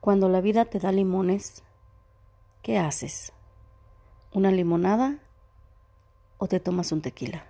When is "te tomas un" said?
6.46-7.02